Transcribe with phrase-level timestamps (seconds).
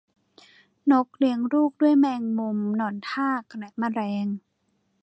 [0.91, 4.27] นกเลี้ยงลูกด้วยแมงมุมหนอนทากและแมลง